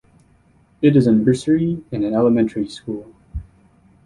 It 0.81 0.95
is 0.95 1.05
a 1.05 1.11
nursery 1.11 1.83
and 1.91 2.03
an 2.03 2.15
elementary 2.15 2.67
school. 2.67 3.13